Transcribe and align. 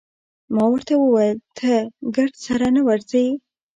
ما 0.53 0.63
ورته 0.71 0.93
وویل: 0.97 1.37
ته 1.57 1.71
ګرد 2.15 2.35
سره 2.45 2.67
نه 2.75 2.81
ورځې؟ 2.87 3.25